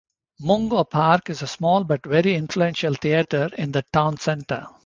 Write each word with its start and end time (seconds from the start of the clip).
Mungo 0.39 0.83
Park 0.83 1.29
is 1.29 1.43
a 1.43 1.47
small 1.47 1.83
but 1.83 2.03
very 2.03 2.33
influential 2.33 2.95
theatre, 2.95 3.51
in 3.55 3.71
the 3.71 3.83
town 3.93 4.17
centre. 4.17 4.65